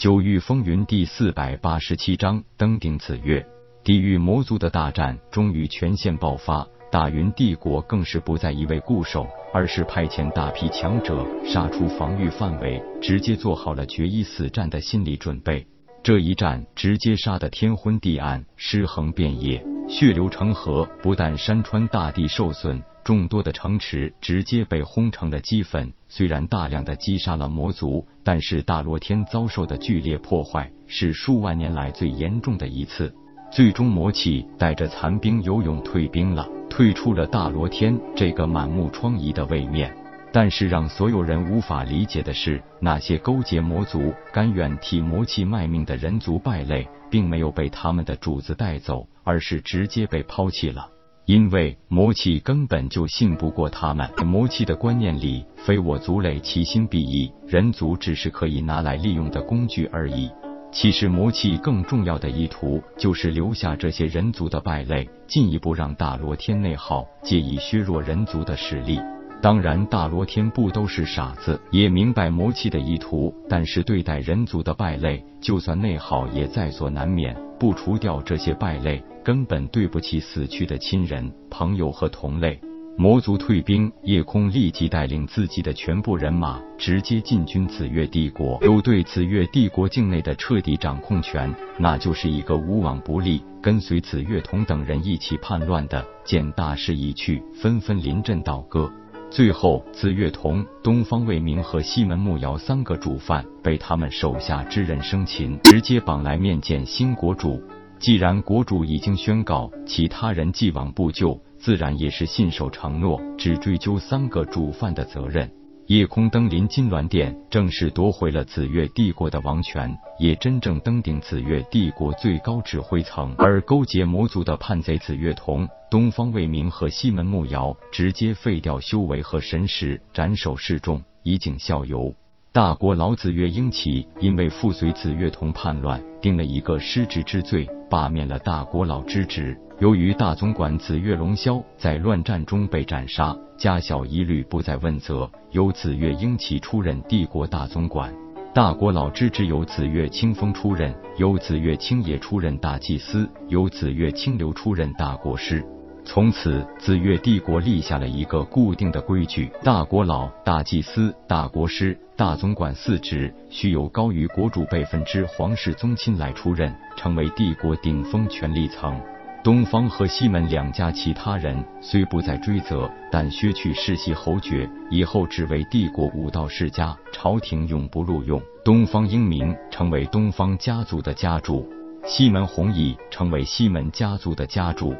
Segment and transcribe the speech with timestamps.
[0.00, 3.46] 九域风云第四百八十七章登顶紫月，
[3.84, 6.66] 地狱魔族的大战终于全线爆发。
[6.90, 15.66] 大云帝国更是不再一味固守，而是派遣大批强者杀出防御范围，直接做好了决一死战的心理准备。
[16.02, 20.88] 这一战直接杀得天昏地暗，尸横遍野，血流成河。
[21.02, 22.82] 不但山川大地受损。
[23.04, 25.92] 众多的城池直接被轰成了齑粉。
[26.08, 33.14] 虽然大量的击杀了魔族，但是大罗天遭受的剧烈破坏是数万年来最严重的一次。
[33.52, 39.92] 最终，魔气带着残兵游勇退兵了，退出了大罗天这个满目疮痍的位面。
[40.32, 50.88] 但是让所有人无法理解的是，那些勾结魔族、甘愿替魔气卖命的人族败类，并没有被他们的主子带走，而是直接被抛弃了。
[51.30, 60.28] 因为魔气根本就信不过他们，魔气的观念里，非我族类，其心必异，人族只是可以拿来利用的工具而已。
[60.72, 68.98] 其实魔气更重要的意图，就是留下这些人族的败类，进一步让大罗天内耗，借以削弱人族的实力。
[69.40, 77.36] 当然，大罗天不都是傻子，也明白魔气的意图，但是对待人族的败类，就算内耗也在所难免。
[77.60, 79.00] 不除掉这些败类。
[79.22, 82.58] 根本对不起死去的亲人、朋友和同类。
[82.96, 93.42] 魔族退兵，夜空立即带领自己的全部人马直接进军紫月帝国，有对紫月帝国境内的彻底掌控权，那就是一个无往不利。
[93.62, 98.90] 跟随紫月童等人一起叛乱的，见大势已去，纷纷临阵倒戈。
[99.30, 107.62] 最后，紫月童、东方未明和西门木瑶三个主犯被他们手下之人生擒，直接绑来面见新国主。
[108.00, 115.48] 既然国主已经宣告其他人既往不咎，自然也是信守承诺，只追究三个主犯的责任。
[115.90, 123.34] 夜空登临金銮殿，正式夺回了紫月帝国的王权，也真正登顶紫月帝国最高指挥层。
[123.36, 132.14] 而勾结魔族的叛贼紫月瞳、东方未明和西门木瑶，直接废掉修为和神识，斩首示众，以儆效尤。
[132.52, 139.56] 大国老子月英起因为附随紫月同叛乱，定了一个失职之罪，罢免了大国老之职。
[139.78, 148.12] 由于大总管紫月龙霄在乱战中被斩杀，家小一律不再问责，由紫月英起出任帝国大总管。
[148.52, 155.64] 大国老之职由紫月清风出任，由紫月清野出任大祭司，由紫月清流出任大国师。
[156.12, 169.00] 从此，紫月帝国立下了一个固定的规矩：大国老、大祭司、大国师、大总管四职，须由高于国主辈分之皇室宗亲来出任，成为帝国顶峰权力层。
[169.44, 178.42] 东方和西门两家其他人虽不再追责，但削去世袭侯爵，以后只为帝国武道世家，朝廷永不录用。
[178.64, 181.72] 东方英明成为东方家族的家主，
[182.04, 184.92] 西门弘毅成为西门家族的家主。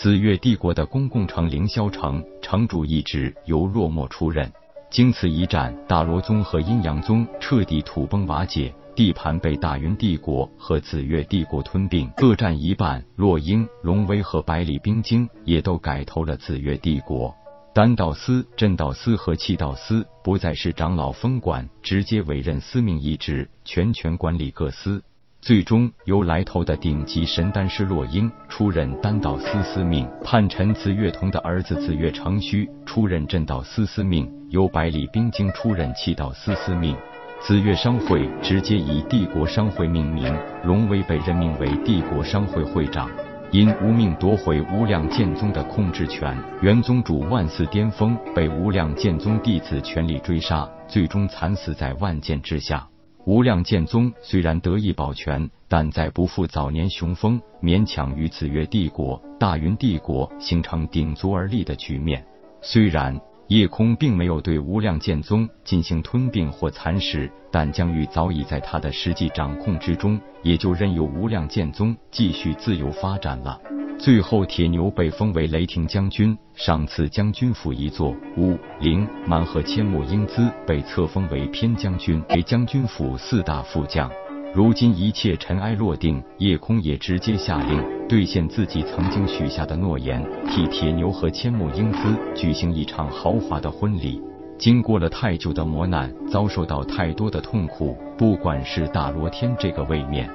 [0.00, 4.48] 紫月帝国的公共城凌霄城城主一职由若墨出任。
[4.92, 13.04] 经此一战，大罗宗和阴阳宗彻底土崩瓦解，地盘被大云帝国和紫月帝国吞并，各占一半。
[13.16, 17.34] 洛英、龙威和百里冰晶也都改投了紫月帝国。
[17.74, 25.02] 丹道司、镇道司和气道司不再是长老分管，直接委任司命一职，全权管理各司。
[25.48, 36.94] 最终由来头的顶级神丹师洛英出任丹道司司命，叛臣紫月童的儿子紫月长须出任镇道司司命，由百里冰晶出任气道司司命。
[37.40, 43.10] 紫月商会直接以帝国商会命名，龙威被任命为帝国商会会长。
[43.50, 52.86] 因无命夺回无量剑宗的控制权，元宗主万四巅峰被无量剑宗弟子全力追杀，最终惨死在万剑之下。
[53.28, 62.24] 无量剑宗虽然得以保全，但再不复早年雄风，勉强与紫月帝国、大云帝国形成鼎足而立的局面。
[62.62, 73.58] 虽然夜空并没有对无量剑宗进行吞并或蚕食，但疆域早已在他的实际掌控之中，也就任由无量剑宗继续自由发展了。
[73.98, 78.14] 最后，铁牛被封为雷霆将军，赏赐将军府一座。
[78.36, 84.10] 五灵蛮和千木英姿被册封为偏将军，为将军府四大副将。
[84.58, 91.98] 如今一切尘埃落定，夜空也直接下令兑现自己曾经许下的诺言，替铁牛和千木英姿
[92.34, 94.20] 举行一场豪华的婚礼。
[94.58, 100.28] 经过了太久的磨难，遭受到太多的痛苦，不管是大罗天这个位面。